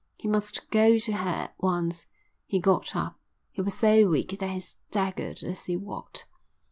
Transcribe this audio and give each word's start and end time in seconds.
He 0.17 0.27
must 0.27 0.67
go 0.71 0.97
to 0.97 1.11
her 1.11 1.29
at 1.29 1.55
once. 1.59 2.07
He 2.47 2.59
got 2.59 2.95
up. 2.95 3.19
He 3.51 3.61
was 3.61 3.75
so 3.75 4.07
weak 4.09 4.35
that 4.39 4.49
he 4.49 4.59
staggered 4.59 5.43
as 5.43 5.65
he 5.65 5.77
walked. 5.77 6.27